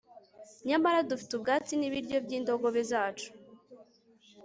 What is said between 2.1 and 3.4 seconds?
by'indogobe zacu